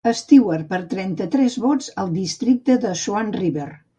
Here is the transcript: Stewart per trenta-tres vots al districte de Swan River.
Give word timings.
Stewart 0.19 0.63
per 0.71 0.79
trenta-tres 0.93 1.59
vots 1.67 1.91
al 2.05 2.11
districte 2.17 2.81
de 2.87 2.97
Swan 3.05 3.33
River. 3.39 3.71